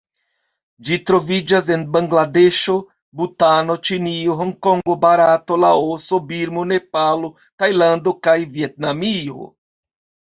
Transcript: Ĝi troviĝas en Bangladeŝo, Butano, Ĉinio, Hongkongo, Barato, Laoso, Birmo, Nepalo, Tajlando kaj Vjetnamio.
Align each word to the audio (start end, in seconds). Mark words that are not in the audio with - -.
Ĝi 0.85 0.95
troviĝas 1.09 1.67
en 1.73 1.81
Bangladeŝo, 1.95 2.77
Butano, 3.19 3.75
Ĉinio, 3.89 4.37
Hongkongo, 4.39 4.95
Barato, 5.03 5.57
Laoso, 5.65 6.19
Birmo, 6.31 6.63
Nepalo, 6.73 7.31
Tajlando 7.65 8.15
kaj 8.29 8.35
Vjetnamio. 8.57 9.47